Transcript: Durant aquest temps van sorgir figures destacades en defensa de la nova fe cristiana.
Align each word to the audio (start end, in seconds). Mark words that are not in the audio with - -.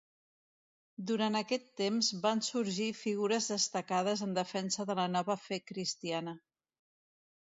Durant 1.09 1.37
aquest 1.39 1.67
temps 1.81 2.07
van 2.23 2.39
sorgir 2.47 2.87
figures 3.01 3.49
destacades 3.53 4.25
en 4.27 4.33
defensa 4.39 4.87
de 4.91 4.95
la 5.01 5.07
nova 5.17 5.39
fe 5.43 5.63
cristiana. 5.73 6.37